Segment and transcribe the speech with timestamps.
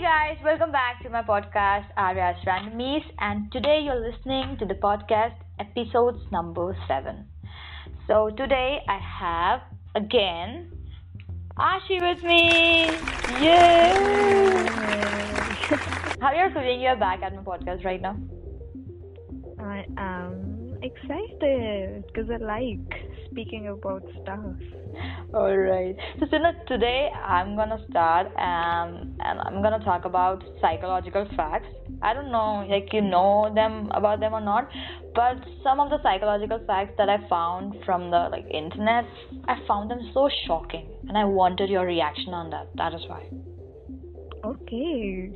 [0.00, 4.72] Hey guys, welcome back to my podcast, Arya's Randomies, and today you're listening to the
[4.72, 7.26] podcast episodes number 7.
[8.06, 9.60] So today I have
[9.94, 10.72] again
[11.58, 12.86] Ashy with me.
[13.44, 13.92] Yay!
[16.18, 16.80] How are you feeling?
[16.80, 18.16] You're back at my podcast right now.
[19.58, 24.40] I am excited because I like speaking about stuff.
[25.32, 25.94] All right.
[26.18, 31.68] So Sina, today I'm gonna start um, and I'm gonna talk about psychological facts.
[32.02, 34.68] I don't know, like you know them about them or not,
[35.14, 39.04] but some of the psychological facts that I found from the like internet,
[39.46, 42.68] I found them so shocking, and I wanted your reaction on that.
[42.76, 43.28] That is why.
[44.44, 45.30] Okay.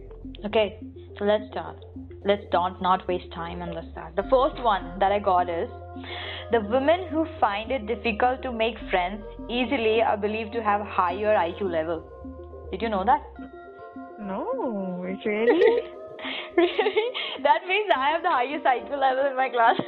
[0.45, 0.79] Okay.
[1.19, 1.77] So let's start.
[2.25, 4.17] Let's don't not waste time and let's start.
[4.17, 5.69] The first one that I got is
[6.51, 11.35] the women who find it difficult to make friends easily are believed to have higher
[11.37, 12.03] IQ level.
[12.71, 13.23] Did you know that?
[14.19, 15.21] No, really?
[16.57, 17.05] really?
[17.43, 19.81] That means I have the highest IQ level in my class.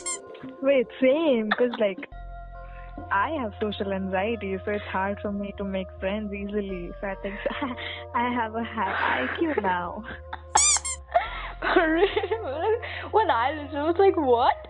[0.62, 1.48] Wait, same.
[1.48, 2.08] Because like,
[3.10, 6.90] I have social anxiety, so it's hard for me to make friends easily.
[7.00, 7.34] So I think
[8.14, 10.04] I have a high IQ now.
[13.12, 14.65] when I I was like, what?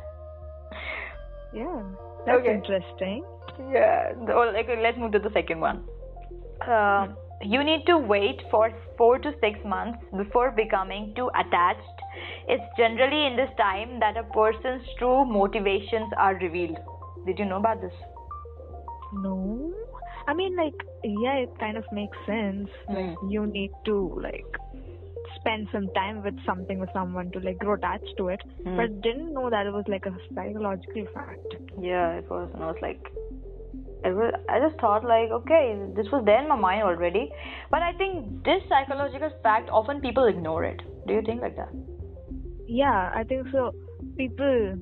[1.52, 1.82] Yeah,
[2.26, 2.54] that's Okay.
[2.54, 3.24] interesting.
[3.72, 4.12] Yeah.
[4.16, 5.84] Well, like, let's move to the second one.
[6.66, 7.08] Uh,
[7.42, 12.02] you need to wait for four to six months before becoming too attached.
[12.48, 16.78] It's generally in this time that a person's true motivations are revealed.
[17.26, 17.92] Did you know about this?
[19.12, 19.72] No,
[20.26, 22.68] I mean like, yeah, it kind of makes sense.
[22.88, 23.28] Like, Hmm.
[23.30, 24.58] you need to like
[25.46, 28.40] spend some time with something with someone to like grow attached to it.
[28.64, 28.76] Hmm.
[28.76, 31.54] But didn't know that it was like a psychological fact.
[31.80, 32.50] Yeah, it was.
[32.54, 33.00] And I was like,
[34.04, 37.30] it was, I just thought like, okay, this was there in my mind already.
[37.70, 40.80] But I think this psychological fact often people ignore it.
[41.06, 41.72] Do you think like that?
[42.66, 43.72] Yeah, I think so.
[44.16, 44.74] People,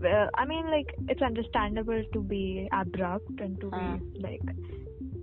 [0.00, 3.96] well, I mean, like it's understandable to be abrupt and to Hmm.
[3.96, 4.42] be like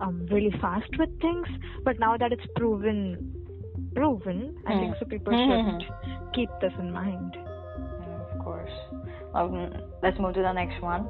[0.01, 1.47] um really fast with things.
[1.84, 3.32] But now that it's proven,
[3.95, 4.79] proven, I Hmm.
[4.79, 5.05] think so.
[5.05, 5.79] People Hmm.
[5.79, 7.35] should keep this in mind.
[8.31, 8.71] Of course.
[9.33, 11.07] Um, let's move to the next one.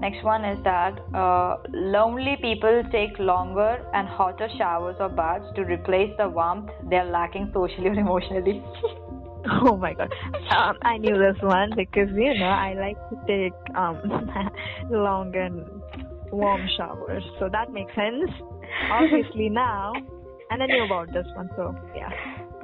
[0.00, 5.62] Next one is that uh, lonely people take longer and hotter showers or baths to
[5.62, 8.62] replace the warmth they're lacking socially or emotionally.
[9.64, 10.12] Oh my god.
[10.56, 13.98] Um, I knew this one because you know I like to take um
[14.90, 15.66] long and
[16.30, 18.30] warm showers, so that makes sense.
[18.92, 19.92] Obviously now,
[20.52, 22.10] and I knew about this one, so yeah.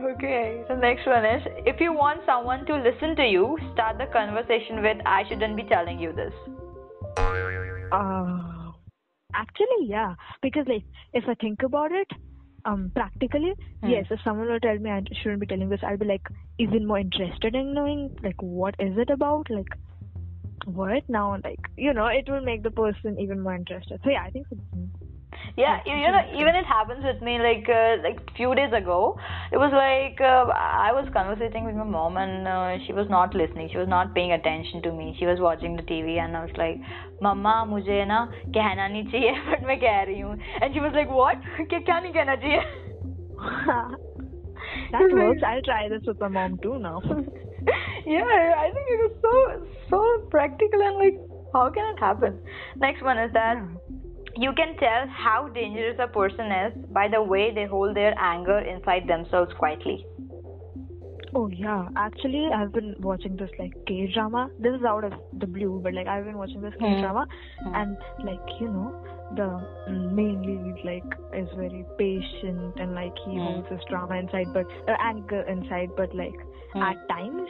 [0.01, 4.07] Okay, the next one is if you want someone to listen to you, start the
[4.07, 6.33] conversation with I shouldn't be telling you this.
[7.91, 8.73] Uh,
[9.35, 10.85] actually, yeah, because like
[11.15, 12.07] if I think about it,
[12.65, 13.89] um, practically, Hmm.
[13.89, 14.07] yes.
[14.11, 16.29] If someone will tell me I shouldn't be telling this, I'll be like
[16.59, 19.75] even more interested in knowing like what is it about, like
[20.67, 24.01] what now, like you know, it will make the person even more interested.
[24.05, 24.57] So yeah, I think so
[25.58, 27.38] Yeah, you, you know, even it happens with me.
[27.40, 29.18] Like, uh, like few days ago,
[29.52, 33.36] it was like uh, I was conversating with my mom, and uh, she was not
[33.36, 33.70] listening.
[33.72, 35.16] She was not paying attention to me.
[35.20, 36.78] She was watching the TV, and I was like,
[37.24, 38.20] "मम्मा मुझे ना
[38.56, 41.38] कहना नहीं चाहिए, but मैं कह रही हूँ." And she was like, "What?
[41.70, 42.64] क्या क्या नहीं कहना चाहिए?"
[44.92, 45.44] that works.
[45.46, 47.02] I'll try this with my mom too now.
[48.06, 51.20] yeah, I think it was so so practical and like,
[51.54, 52.40] how can it happen?
[52.78, 53.58] Next one is that.
[54.41, 58.59] You can tell how dangerous a person is by the way they hold their anger
[58.61, 60.07] inside themselves quietly.
[61.35, 64.49] Oh yeah, actually I've been watching this like K drama.
[64.61, 67.27] This is out of the blue, but like I've been watching this K drama,
[67.65, 67.75] Hmm.
[67.75, 68.95] and like you know
[69.37, 69.49] the
[70.21, 73.45] main lead like is very patient and like he Hmm.
[73.45, 76.39] holds his drama inside, but uh, anger inside, but like
[76.75, 76.83] Hmm.
[76.83, 77.49] at times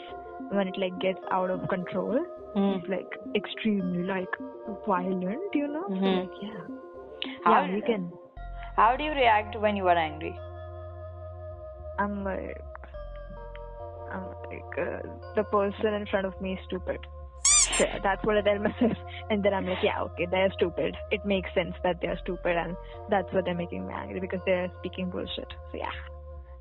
[0.50, 2.18] when it like gets out of control,
[2.54, 2.72] Hmm.
[2.72, 4.34] he's like extremely like
[4.86, 5.84] violent, you know.
[5.88, 6.20] So Mhm.
[6.22, 6.60] like yeah,
[7.44, 8.12] How, yeah, we can.
[8.76, 10.38] how do you react when you are angry?
[11.98, 12.62] I'm like,
[14.12, 16.98] I'm like, uh, the person in front of me is stupid.
[17.44, 18.96] So that's what I tell myself.
[19.30, 20.96] And then I'm like, yeah, okay, they're stupid.
[21.10, 22.76] It makes sense that they're stupid, and
[23.10, 25.48] that's what they're making me angry because they're speaking bullshit.
[25.70, 25.90] So yeah.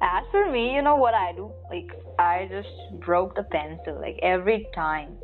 [0.02, 1.52] As for me, you know what I do?
[1.70, 1.90] Like,
[2.20, 5.18] I just broke the pencil, like, every time.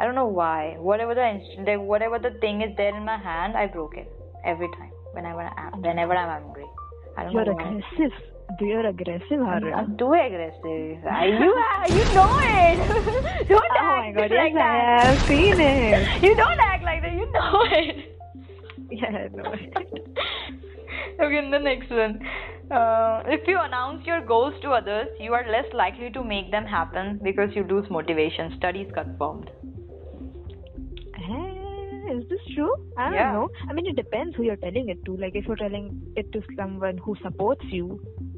[0.00, 0.76] I don't know why.
[0.78, 4.10] Whatever the instant, like, whatever the thing is there in my hand, I broke it
[4.44, 4.90] every time.
[5.12, 6.64] Whenever I'm, whenever I'm angry.
[7.16, 7.68] I don't You're know why.
[7.68, 8.12] aggressive.
[8.60, 9.74] You're aggressive, Harya.
[9.74, 11.04] I'm too aggressive.
[11.06, 11.50] I- You,
[11.96, 13.48] you know it.
[13.48, 14.60] don't Oh my act god, like yes, that.
[14.60, 16.22] I have seen it.
[16.22, 17.12] You don't act like that.
[17.12, 18.16] You know it.
[18.90, 19.72] Yeah, I know it.
[21.20, 22.20] okay, the next one.
[22.70, 26.64] Uh, if you announce your goals to others, you are less likely to make them
[26.64, 28.54] happen because you lose motivation.
[28.58, 29.50] Studies confirmed.
[32.30, 32.72] Is this true?
[32.96, 33.32] I don't Yeah.
[33.32, 33.48] know.
[33.68, 35.16] I mean, it depends who you're telling it to.
[35.16, 37.86] Like, if you're telling it to someone who supports you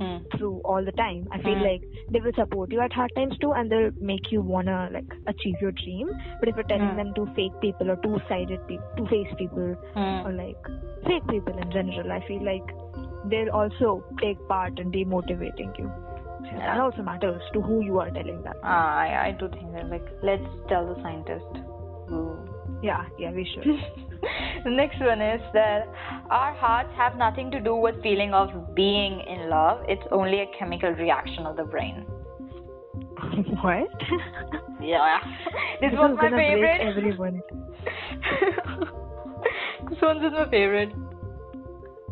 [0.00, 0.18] Hmm.
[0.36, 1.66] through all the time, I feel Hmm.
[1.70, 5.12] like they will support you at hard times too, and they'll make you wanna like
[5.32, 6.12] achieve your dream.
[6.40, 6.96] But if you're telling Hmm.
[7.02, 10.26] them to fake people or two-sided people, two-faced people, Hmm.
[10.26, 10.72] or like
[11.10, 12.74] fake people in general, I feel like
[13.34, 13.92] they'll also
[14.22, 15.90] take part in demotivating you.
[16.50, 18.56] So That also matters to who you are telling that.
[18.62, 19.88] Ah, I, I do think that.
[19.90, 21.60] Like, let's tell the scientist.
[22.10, 22.38] Ooh.
[22.82, 23.64] Yeah, yeah, we should.
[24.64, 25.86] the next one is that
[26.30, 29.84] our hearts have nothing to do with feeling of being in love.
[29.88, 32.04] It's only a chemical reaction of the brain.
[33.62, 33.88] what?
[34.80, 35.18] Yeah.
[35.80, 36.80] This This was my favorite.
[36.80, 37.42] everyone.
[39.90, 40.92] this one's my favorite.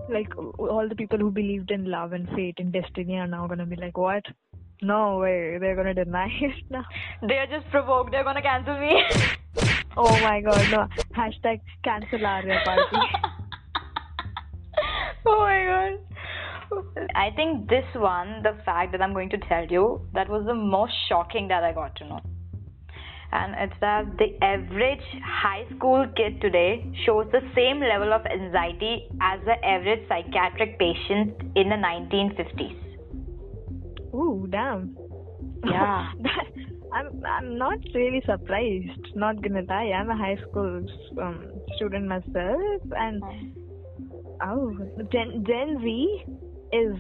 [0.09, 3.67] Like all the people who believed in love and fate and destiny are now gonna
[3.67, 4.25] be like, what?
[4.83, 6.85] No way, they're gonna deny it now.
[7.29, 8.11] They are just provoked.
[8.11, 9.05] They're gonna cancel me.
[9.97, 10.87] Oh my god, no.
[11.17, 12.97] Hashtag cancel Arya party.
[15.27, 15.99] oh my god.
[17.17, 20.55] I think this one, the fact that I'm going to tell you, that was the
[20.55, 22.21] most shocking that I got to know.
[23.33, 29.09] And it's that the average high school kid today shows the same level of anxiety
[29.21, 32.77] as the average psychiatric patient in the 1950s.
[34.15, 34.97] Ooh, damn.
[35.65, 36.11] Yeah.
[36.23, 39.15] That- I'm I'm not really surprised.
[39.15, 40.85] Not gonna lie, I'm a high school
[41.21, 41.47] um,
[41.77, 43.23] student myself, and
[44.43, 44.77] oh,
[45.13, 46.25] Gen Gen Z
[46.73, 46.97] is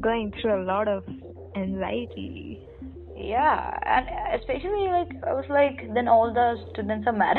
[0.00, 1.04] going through a lot of
[1.56, 2.60] anxiety.
[3.16, 4.06] Yeah, and
[4.40, 7.36] especially like I was like, then all the students are mad.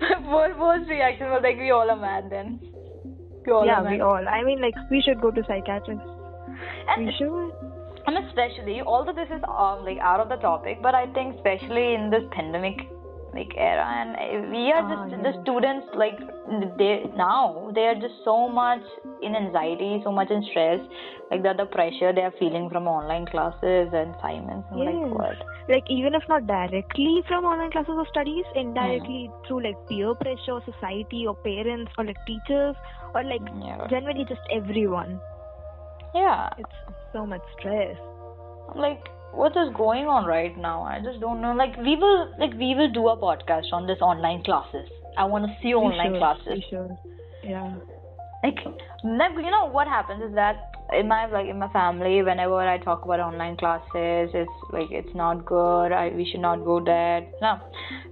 [0.00, 2.60] My first, first reaction was like, we all are mad then.
[3.44, 3.92] We all yeah, are mad.
[3.92, 4.26] we all.
[4.26, 6.04] I mean, like we should go to psychiatrists.
[6.88, 7.52] And We should.
[8.10, 11.94] And especially, although this is um like out of the topic, but I think especially
[11.94, 12.88] in this pandemic
[13.32, 15.42] like era, and uh, we are Ah, just the yeah.
[15.42, 16.18] students like
[16.78, 18.82] they now they are just so much
[19.22, 20.80] in anxiety, so much in stress,
[21.30, 24.66] like that the pressure they are feeling from online classes and assignments.
[24.72, 25.38] I'm like what?
[25.68, 30.58] Like even if not directly from online classes or studies, indirectly through like peer pressure,
[30.58, 32.74] or society, or parents, or like teachers,
[33.14, 33.86] or like Yeah.
[33.94, 35.20] generally just everyone.
[36.14, 36.50] Yeah.
[36.58, 37.96] It's so much stress.
[38.70, 39.02] I'm like
[39.32, 40.82] what is going on right now?
[40.82, 41.52] I just don't know.
[41.52, 44.88] Like we will like we will do a podcast on this online classes.
[45.16, 46.64] I want to see online should, classes.
[46.70, 46.96] should.
[47.44, 47.74] Yeah.
[48.44, 48.58] like
[49.04, 52.76] never you know what happens is that in my like in my family whenever i
[52.78, 55.92] talk about online classes it's like it's not good.
[55.92, 57.26] I, we should not go there.
[57.40, 57.58] No.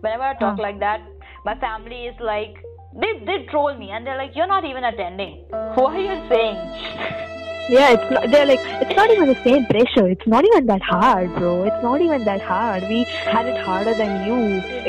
[0.00, 0.62] Whenever i talk Huh.
[0.62, 1.00] like that
[1.44, 2.54] my family is like
[2.94, 5.44] they they troll me and they're like you're not even attending.
[5.50, 7.34] What are you saying
[7.70, 10.08] Yeah, it's not, they're like, it's not even the same pressure.
[10.08, 11.64] It's not even that hard, bro.
[11.64, 12.82] It's not even that hard.
[12.88, 14.36] We had it harder than you.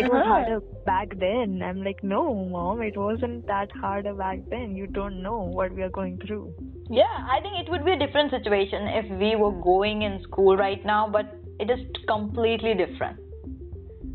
[0.01, 0.33] It was Uh-huh.
[0.33, 1.61] harder back then.
[1.61, 4.75] I'm like, no, mom, it wasn't that harder back then.
[4.77, 6.53] You don't know what we are going through.
[6.89, 10.55] Yeah, I think it would be a different situation if we were going in school
[10.57, 13.19] right now, but it is completely different.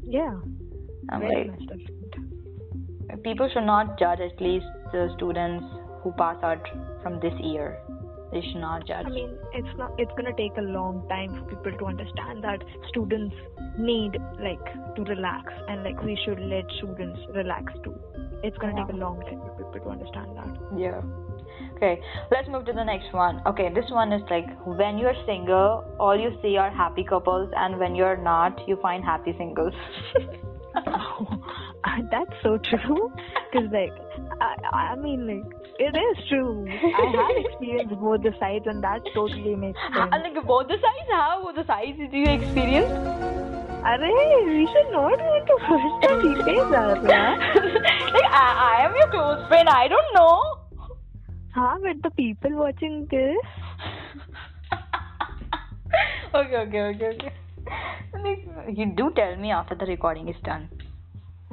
[0.02, 0.34] Yeah.
[1.10, 3.22] I'm very like, much different.
[3.22, 5.64] people should not judge at least the students
[6.02, 6.66] who pass out
[7.02, 7.78] from this year.
[8.34, 9.06] They should not judge.
[9.06, 9.92] I mean, it's not.
[9.96, 13.36] It's gonna take a long time for people to understand that students
[13.78, 14.64] need like
[14.96, 17.94] to relax, and like we should let students relax too.
[18.42, 20.50] It's gonna take a long time for people to understand that.
[20.76, 21.00] yeah.
[21.76, 22.00] Okay,
[22.32, 23.40] let's move to the next one.
[23.46, 27.78] Okay, this one is like when you're single, all you see are happy couples, and
[27.78, 29.74] when you're not, you find happy singles.
[32.10, 33.12] That's so true.
[33.52, 33.92] Cause like,
[34.40, 36.66] I, I mean, like, it is true.
[36.68, 40.10] I have experienced both the sides, and that totally makes ah, sense.
[40.12, 42.90] and like both the sides, how both the sides do you experience?
[43.84, 47.04] We should not go into personal details, Arya.
[48.14, 49.68] like I, I am your close friend.
[49.68, 50.60] I don't know.
[51.54, 51.76] Huh?
[51.82, 53.36] But the people watching this,
[56.34, 57.32] okay, okay, okay, okay.
[58.24, 60.68] Like, you do tell me after the recording is done.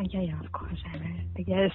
[0.10, 1.22] Yeah, yeah, of course, I will.
[1.38, 1.72] I guess.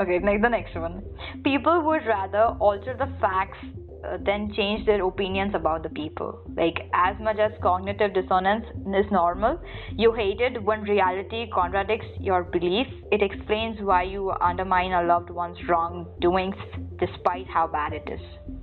[0.00, 1.02] Okay, next the next one.
[1.44, 3.58] People would rather alter the facts
[4.04, 6.40] uh, than change their opinions about the people.
[6.56, 9.60] Like as much as cognitive dissonance is normal,
[9.96, 12.86] you hate it when reality contradicts your belief.
[13.10, 16.56] It explains why you undermine a loved one's wrongdoings
[16.98, 18.57] despite how bad it is.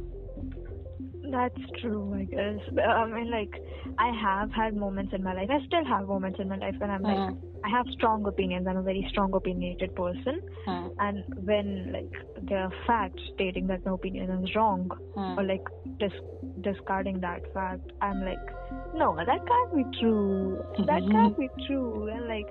[1.35, 2.59] That's true, I guess.
[2.79, 3.53] I mean, like,
[3.99, 5.49] I have had moments in my life.
[5.51, 7.37] I still have moments in my life when I'm like, Mm.
[7.65, 8.67] I have strong opinions.
[8.67, 10.39] I'm a very strong opinionated person.
[10.65, 10.87] Hmm.
[10.99, 12.13] And when, like,
[12.49, 15.39] there are facts stating that my opinion is wrong, Hmm.
[15.39, 15.65] or like
[16.03, 16.25] dis-
[16.61, 18.45] discarding that fact, I'm like,
[18.93, 20.63] no, that can't be true.
[20.91, 22.07] That can't be true.
[22.07, 22.47] And like,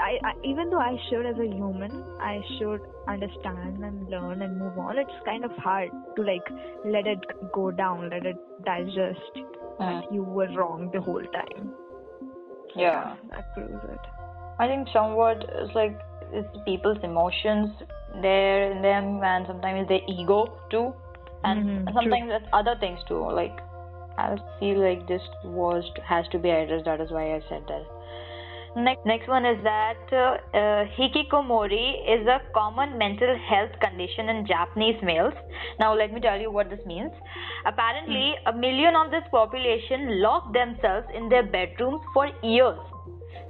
[0.00, 4.58] I, I even though I should as a human, I should understand and learn and
[4.58, 4.98] move on.
[4.98, 6.46] It's kind of hard to like
[6.84, 7.20] let it
[7.52, 9.20] go down, let it digest.
[9.34, 9.84] Hmm.
[9.84, 11.72] That you were wrong the whole time.
[12.76, 13.16] Yeah.
[13.30, 14.00] that proves it.
[14.58, 15.98] I think somewhat it's like
[16.32, 17.70] it's people's emotions
[18.22, 20.92] there in them, and sometimes their ego too,
[21.44, 23.20] and Mhm, sometimes it's other things too.
[23.40, 23.56] Like
[24.18, 26.84] I feel like this was has to be addressed.
[26.86, 27.86] That is why I said that.
[28.78, 34.46] Next, next one is that uh, uh, hikikomori is a common mental health condition in
[34.46, 35.34] Japanese males.
[35.80, 37.10] Now, let me tell you what this means.
[37.66, 42.78] Apparently, a million of this population lock themselves in their bedrooms for years.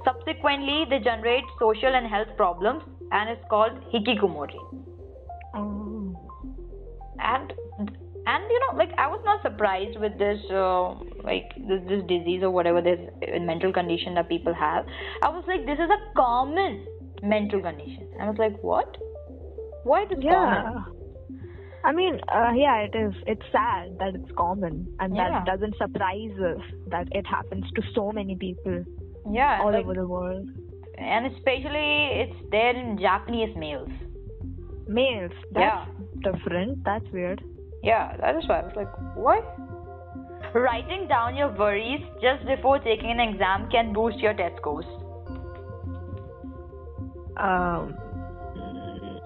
[0.03, 2.81] Subsequently, they generate social and health problems,
[3.11, 4.57] and it's called hikikomori.
[5.53, 6.15] Oh.
[7.19, 7.53] And
[8.25, 12.43] and you know, like I was not surprised with this, uh, like this, this disease
[12.43, 14.85] or whatever this uh, mental condition that people have.
[15.23, 16.85] I was like, this is a common
[17.21, 18.07] mental condition.
[18.21, 18.97] I was like, what?
[19.83, 20.33] Why it is Yeah.
[20.33, 20.85] common?
[21.83, 23.13] I mean, uh, yeah, it is.
[23.25, 25.29] It's sad that it's common, and Yeah.
[25.29, 28.83] that doesn't surprise us that it happens to so many people
[29.31, 30.47] Yeah, all like, over the world.
[30.97, 33.87] and especially it's there in Japanese males.
[34.87, 35.87] Males, that's
[36.21, 36.83] different.
[36.83, 37.41] That's weird.
[37.81, 39.45] Yeah, that is why I was like, what?
[40.53, 44.85] Writing down your worries just before taking an exam can boost your test scores.
[47.37, 47.95] Um,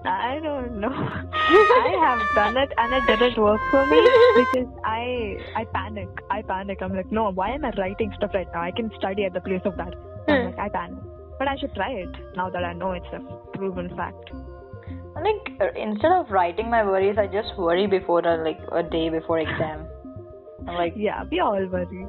[0.04, 0.90] I don't know.
[1.72, 4.00] I have done it and it didn't work for me
[4.36, 6.08] because I I panic.
[6.30, 6.78] I panic.
[6.82, 8.60] I'm like, no, why am I writing stuff right now?
[8.62, 9.94] I can study at the place of that.
[10.28, 10.46] I'm Hmm.
[10.46, 11.02] like, I panic.
[11.38, 13.20] But I should try it now that I know it's a
[13.56, 14.30] proven fact.
[15.16, 18.82] I think uh, instead of writing my worries, I just worry before a, like a
[18.82, 19.86] day before exam.
[20.68, 22.06] I'm like, Yeah, we all worry.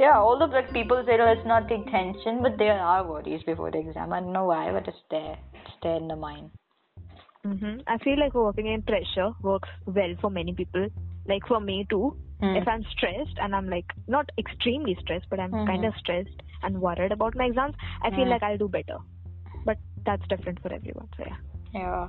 [0.00, 3.78] yeah, all the people say, let's not take tension, but there are worries before the
[3.78, 4.12] exam.
[4.12, 5.36] I don't know why, but it's there.
[5.54, 6.50] It's there in the mind.
[7.44, 10.88] hmm I feel like working in pressure works well for many people.
[11.26, 12.16] Like for me too.
[12.40, 12.56] Hmm.
[12.56, 15.66] If I'm stressed and I'm like not extremely stressed, but I'm Mhm.
[15.66, 18.30] kind of stressed and worried about my exams, I feel Mm.
[18.30, 18.98] like I'll do better.
[19.64, 21.08] But that's different for everyone.
[21.16, 21.36] So yeah.
[21.74, 22.08] Yeah.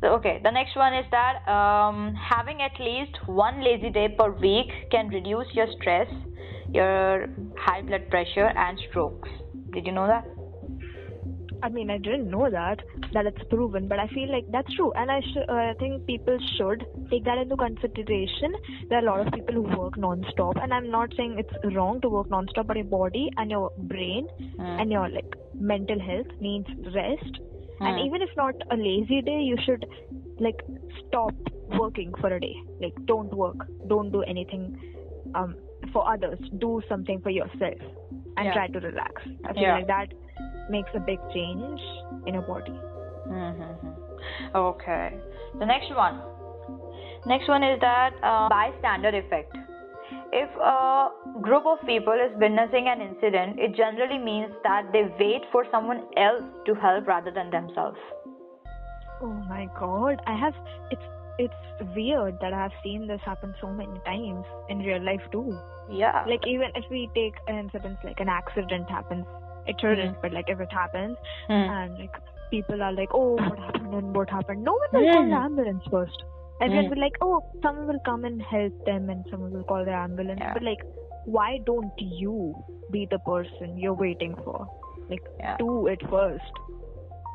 [0.00, 0.40] So, okay.
[0.42, 5.08] The next one is that um, having at least one lazy day per week can
[5.08, 6.08] reduce your stress,
[6.72, 9.28] your high blood pressure, and strokes.
[9.72, 10.24] Did you know that?
[11.60, 12.78] I mean, I didn't know that
[13.12, 16.06] that it's proven, but I feel like that's true, and I sh- uh, I think
[16.06, 18.54] people should take that into consideration.
[18.88, 22.00] There are a lot of people who work non-stop, and I'm not saying it's wrong
[22.02, 24.80] to work non-stop, but your body and your brain Mm.
[24.82, 27.40] and your like mental health needs rest.
[27.80, 28.06] And Mm.
[28.06, 29.86] even if not a lazy day, you should
[30.40, 30.60] like
[31.06, 31.32] stop
[31.78, 32.56] working for a day.
[32.80, 34.76] Like don't work, don't do anything
[35.34, 35.56] um,
[35.92, 36.38] for others.
[36.58, 37.78] Do something for yourself
[38.36, 38.52] and Yeah.
[38.52, 39.22] try to relax.
[39.44, 39.74] I feel Yeah.
[39.78, 40.08] like that
[40.70, 41.80] makes a big change
[42.26, 42.78] in your body.
[43.28, 44.56] Mm-hmm.
[44.56, 45.14] Okay.
[45.58, 46.20] The next one.
[47.26, 49.56] Next one is that uh, bystander effect.
[50.32, 51.08] If a
[51.40, 56.02] group of people is witnessing an incident, it generally means that they wait for someone
[56.16, 57.98] else to help rather than themselves.
[59.22, 60.54] Oh my god, I have
[60.90, 61.02] it's
[61.38, 65.56] it's weird that I have seen this happen so many times in real life too.
[65.90, 66.24] Yeah.
[66.26, 69.26] Like even if we take an incident like an accident happens,
[69.66, 70.22] it shouldn't, Mhm.
[70.22, 71.16] but like if it happens
[71.46, 71.52] Hmm.
[71.78, 72.16] and like
[72.50, 74.62] people are like, oh, what happened and what happened?
[74.62, 75.30] No one will call Mm.
[75.30, 76.24] the ambulance first.
[76.60, 76.90] Everyone Mm.
[76.90, 80.40] will like, oh, someone will come and help them and someone will call the ambulance.
[80.40, 80.52] Yeah.
[80.54, 80.84] But like,
[81.24, 82.54] why don't you
[82.90, 84.66] be the person you're waiting for?
[85.08, 85.56] Like, Yeah.
[85.58, 86.62] do it first.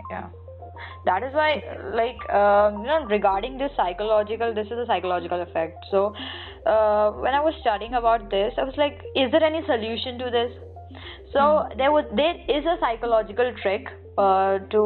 [0.09, 0.29] Yeah.
[1.05, 1.49] That is why,
[1.93, 5.85] like, um, you know, regarding this psychological, this is a psychological effect.
[5.91, 6.13] So,
[6.65, 10.29] uh, when I was studying about this, I was like, is there any solution to
[10.29, 10.51] this?
[11.31, 13.87] So there was there is a psychological trick
[14.17, 14.83] uh, to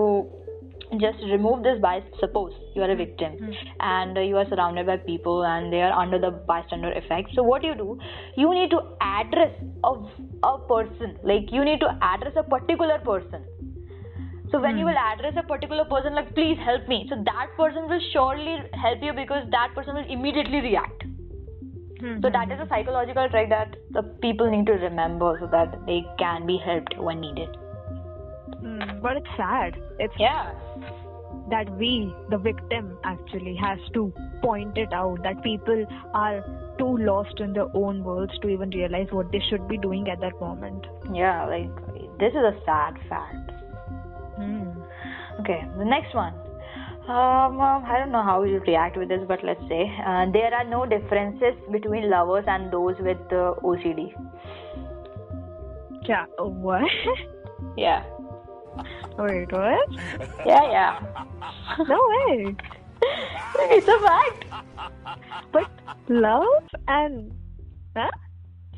[1.00, 2.04] just remove this bias.
[2.20, 3.38] Suppose you are a victim
[3.80, 7.30] and uh, you are surrounded by people and they are under the bystander effect.
[7.36, 8.00] So what you do,
[8.36, 9.52] you need to address
[9.84, 9.94] a
[10.44, 13.44] a person, like you need to address a particular person.
[14.52, 17.90] So when you will address a particular person like please help me, so that person
[17.90, 21.04] will surely help you because that person will immediately react.
[22.22, 26.06] So that is a psychological trick that the people need to remember so that they
[26.18, 27.50] can be helped when needed.
[28.64, 29.76] Mm, but it's sad.
[30.00, 30.54] It's Yeah.
[31.50, 36.44] That we, the victim, actually has to point it out that people are
[36.78, 40.20] too lost in their own worlds to even realize what they should be doing at
[40.22, 40.86] that moment.
[41.14, 41.70] Yeah, like
[42.20, 43.52] this is a sad fact.
[44.36, 44.70] Hmm.
[45.42, 46.34] Okay, the next one.
[47.08, 50.54] Um, um, I don't know how you react with this, but let's say uh, there
[50.54, 54.14] are no differences between lovers and those with uh, OCD.
[56.04, 56.26] Yeah.
[56.38, 56.84] What?
[57.76, 58.04] Yeah,
[59.18, 59.90] Wait, what?
[60.46, 61.00] yeah, yeah.
[61.88, 62.56] No way.
[63.72, 64.46] it's a fact.
[65.52, 65.70] But
[66.10, 67.32] love and
[67.96, 68.10] huh?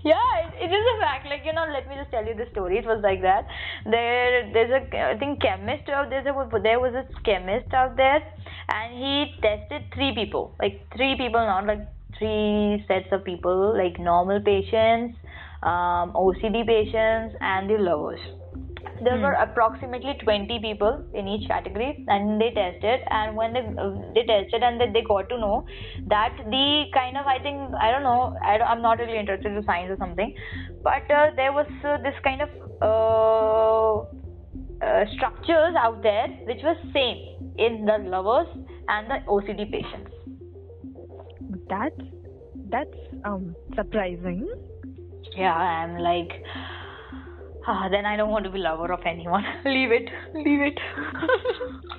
[0.03, 0.15] Yeah,
[0.45, 1.25] it, it is a fact.
[1.27, 2.77] Like you know, let me just tell you the story.
[2.77, 3.45] It was like that.
[3.85, 6.23] There, there's a I think chemist out there.
[6.23, 8.23] There was a chemist out there,
[8.69, 11.85] and he tested three people, like three people, not like
[12.17, 15.17] three sets of people, like normal patients,
[15.63, 18.19] um, OCD patients, and the lovers.
[19.01, 19.23] There Hmm.
[19.23, 23.01] were approximately 20 people in each category, and they tested.
[23.09, 23.61] And when they
[24.15, 25.65] they tested, and they, they got to know
[26.07, 29.51] that the kind of I think I don't know I don't, I'm not really interested
[29.51, 30.33] in science or something,
[30.83, 32.49] but uh, there was uh, this kind of
[32.81, 33.99] uh,
[34.85, 38.47] uh, structures out there which was same in the lovers
[38.87, 40.11] and the OCD patients.
[41.69, 42.01] That's
[42.69, 44.47] that's um surprising.
[45.35, 46.31] Yeah, I'm like,
[47.69, 49.43] ah, then I don't want to be lover of anyone.
[49.65, 50.79] leave it, leave it.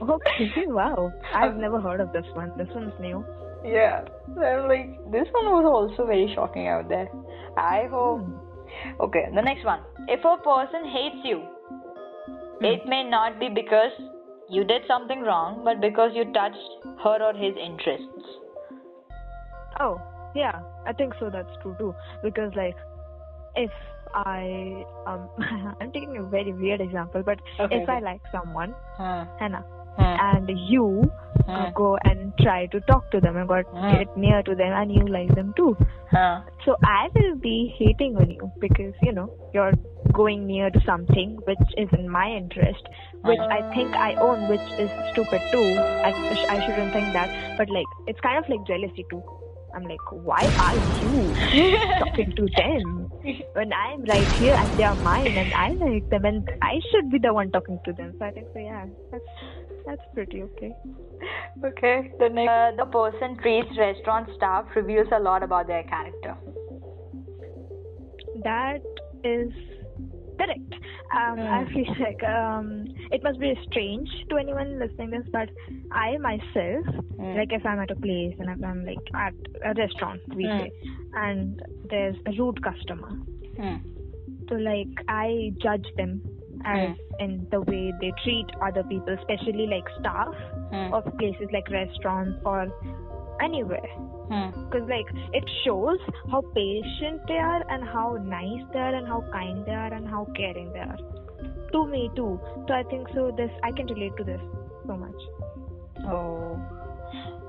[0.01, 1.13] Okay, wow.
[1.35, 2.53] I've never heard of this one.
[2.57, 3.23] This one's new.
[3.63, 7.09] Yeah, I'm like, this one was also very shocking out there.
[7.59, 8.27] I hope.
[8.99, 9.81] Okay, the next one.
[10.09, 11.43] If a person hates you,
[12.63, 13.93] it may not be because
[14.49, 16.71] you did something wrong, but because you touched
[17.05, 18.41] her or his interests.
[19.79, 20.01] Oh,
[20.35, 20.61] yeah.
[20.87, 21.31] I think so.
[21.31, 21.95] That's true too.
[22.23, 22.77] Because like,
[23.55, 23.71] if
[24.15, 25.29] I um,
[25.81, 29.23] I'm taking a very weird example, but Okay, if I like someone, Hmm.
[29.39, 29.65] Hannah,
[29.97, 30.17] Hmm.
[30.31, 31.11] and you
[31.49, 31.73] uh, Hmm.
[31.75, 35.07] go and try to talk to them and got get near to them, and you
[35.07, 35.77] like them too.
[36.11, 36.41] Huh.
[36.65, 39.73] So I will be hating on you because you know you're
[40.13, 42.83] going near to something which is in my interest,
[43.25, 45.67] which I think I own, which is stupid too.
[46.05, 46.11] I,
[46.49, 49.23] I shouldn't think that, but like it's kind of like jealousy too.
[49.75, 51.35] I'm like, why are you
[51.99, 53.11] talking to them
[53.53, 57.11] when I'm right here and they are mine and I like them and I should
[57.11, 58.15] be the one talking to them?
[58.19, 58.59] So I think so.
[58.59, 59.25] Yeah, that's
[59.87, 60.75] that's pretty okay.
[61.65, 62.11] Okay.
[62.19, 66.37] The next, uh, the person treats restaurant staff reveals a lot about their character.
[68.43, 68.81] That
[69.25, 69.53] is
[70.39, 70.75] correct.
[71.13, 75.49] Um, I feel like um, it must be strange to anyone listening this, but
[75.93, 76.85] I myself,
[77.19, 77.37] Hmm.
[77.37, 80.59] like if I'm at a place and if I'm like at a restaurant, we Hmm.
[80.59, 80.73] say,
[81.15, 83.11] and there's a rude customer,
[83.57, 83.77] Hmm.
[84.49, 86.23] so like I judge them
[86.65, 90.35] as in the way they treat other people, especially like staff
[90.93, 92.69] of places like restaurants or
[93.49, 93.91] anywhere
[94.31, 94.51] Hmm.
[94.65, 95.99] because like it shows
[96.31, 100.09] how patient they are and how nice they are and how kind they are and
[100.09, 100.99] how caring they are
[101.73, 104.41] to me too so i think so this i can relate to this
[104.87, 105.29] so much
[106.07, 106.59] Oh,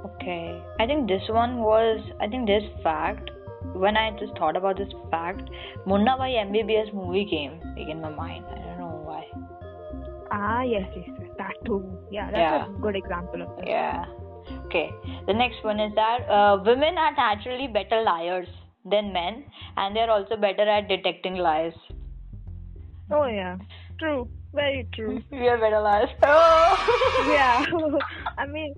[0.05, 0.61] okay.
[0.79, 3.29] I think this one was, I think this fact,
[3.73, 5.49] when I just thought about this fact,
[5.85, 8.43] Munna Bhai MBBS movie came like, in my mind.
[8.51, 9.23] I don't know why.
[10.31, 11.79] ah yes yes, that too
[12.11, 12.65] yeah that's Yeah.
[12.67, 14.03] a good example of this Yeah.
[14.65, 14.95] Okay.
[15.27, 18.47] The next one is that uh, women are naturally better liars
[18.85, 19.45] than men,
[19.77, 21.73] and they're also better at detecting lies.
[23.11, 23.57] oh yeah
[23.99, 26.09] true very true we are better liars.
[26.23, 26.75] Oh.
[27.17, 27.59] yeah
[28.37, 28.73] i mean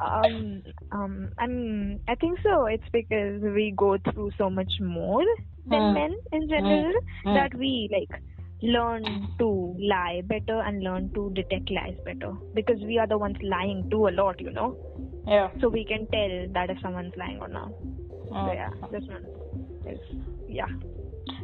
[0.00, 0.62] um
[0.92, 5.24] um i mean i think so it's because we go through so much more
[5.66, 5.92] than Hmm.
[5.92, 6.92] men in general
[7.24, 7.34] Hmm.
[7.34, 8.22] that we like
[8.62, 13.36] learn to lie better and learn to detect lies better because we are the ones
[13.42, 14.76] lying too a lot you know
[15.28, 15.50] Yeah.
[15.60, 17.72] so we can tell that if someone's lying or not
[18.28, 18.54] so Mm.
[18.54, 19.26] yeah this one
[19.86, 20.00] is
[20.46, 20.72] yeah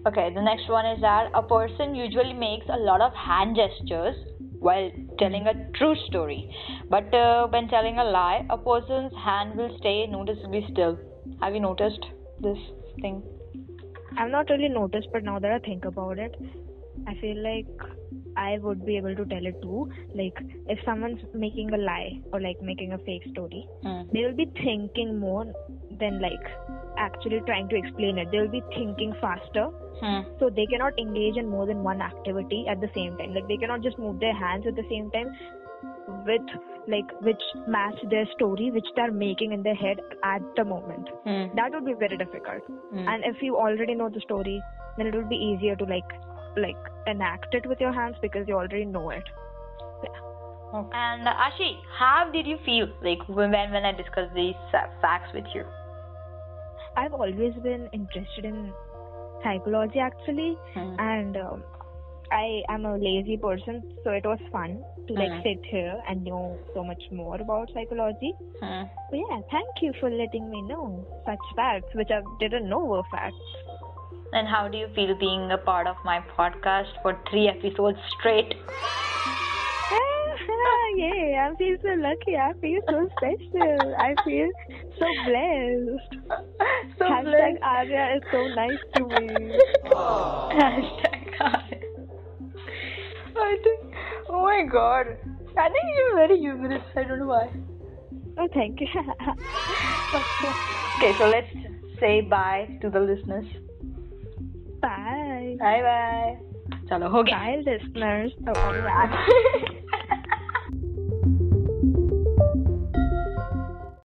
[0.07, 4.16] Okay, the next one is that a person usually makes a lot of hand gestures
[4.59, 6.51] while telling a true story,
[6.90, 10.99] but uh, when telling a lie, a person's hand will stay noticeably still.
[11.40, 12.05] Have you noticed
[12.40, 12.59] this
[13.01, 13.23] thing?
[14.18, 16.35] I've not really noticed, but now that I think about it,
[17.07, 17.66] I feel like
[18.37, 19.90] I would be able to tell it too.
[20.14, 20.37] Like,
[20.68, 24.12] if someone's making a lie or like making a fake story, Mm.
[24.12, 25.44] they will be thinking more
[26.01, 26.47] than like
[26.99, 28.31] actually trying to explain it.
[28.31, 29.66] They will be thinking faster,
[30.01, 30.20] Hmm.
[30.38, 33.35] so they cannot engage in more than one activity at the same time.
[33.35, 35.31] Like, they cannot just move their hands at the same time
[36.27, 36.42] with
[36.87, 41.44] like which match their story which they're making in their head at the moment Hmm.
[41.57, 43.09] that would be very difficult Hmm.
[43.12, 44.57] and if you already know the story
[44.99, 46.12] then it would be easier to like
[46.57, 49.25] like enact it with your hands because you already know it
[50.75, 50.99] Okay.
[50.99, 55.33] And uh, Ashy, how did you feel like when when I discussed these uh, facts
[55.35, 55.64] with you?
[56.97, 58.73] I've always been interested in
[59.43, 60.97] psychology actually, Hmm.
[60.99, 61.64] and um,
[62.33, 65.43] I am a lazy person, so it was fun to like Mhm.
[65.43, 68.33] sit here and know so much more about psychology.
[68.61, 68.85] Hmm.
[69.11, 73.03] So yeah, thank you for letting me know such facts which I didn't know were
[73.11, 73.45] facts.
[74.35, 78.53] And how do you feel being a part of my podcast for three episodes straight?
[80.97, 82.35] yeah, I feel so lucky.
[82.37, 83.94] I feel so special.
[83.97, 84.51] I feel
[84.99, 86.11] so blessed.
[86.99, 87.62] so Hashtag blessed.
[87.62, 89.55] Arya is so nice to me.
[90.59, 91.81] Hashtag Arya.
[93.37, 93.94] I think,
[94.31, 95.07] oh my god.
[95.57, 96.83] I think you're very humorous.
[96.97, 97.49] I don't know why.
[98.37, 98.88] Oh, thank you.
[100.97, 101.53] Okay, so let's
[102.01, 103.47] say bye to the listeners.
[104.85, 106.35] Bye bye bye
[106.90, 108.33] चलो हो गया। Bye listeners